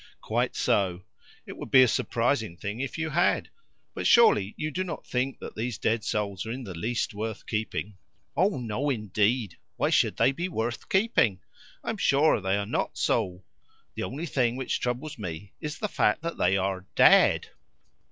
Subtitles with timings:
[0.21, 1.03] "Quite so.
[1.45, 3.51] It would be a surprising thing if you had.
[3.93, 7.45] But surely you do not think that these dead souls are in the least worth
[7.45, 7.99] keeping?"
[8.35, 9.59] "Oh, no, indeed!
[9.75, 11.41] Why should they be worth keeping?
[11.83, 13.43] I am sure they are not so.
[13.93, 17.49] The only thing which troubles me is the fact that they are DEAD."